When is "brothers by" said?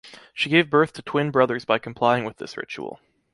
1.29-1.77